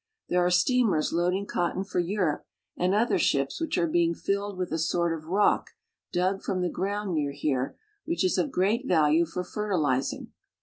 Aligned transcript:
There 0.29 0.43
are 0.43 0.49
steamers 0.49 1.13
loading 1.13 1.45
cotton 1.45 1.83
for 1.83 1.99
Europe, 1.99 2.47
and 2.75 2.95
other 2.95 3.19
ships 3.19 3.61
which 3.61 3.77
are 3.77 3.85
being 3.85 4.15
filled 4.15 4.57
with 4.57 4.71
a 4.71 4.79
sort 4.79 5.13
of 5.15 5.27
rock 5.29 5.69
dug 6.11 6.41
from 6.41 6.61
the 6.63 6.69
ground 6.71 7.13
near 7.13 7.33
here, 7.33 7.77
which 8.05 8.23
is 8.25 8.39
of 8.39 8.49
great 8.51 8.87
value 8.87 9.27
for 9.27 9.43
fertilizing. 9.43 10.29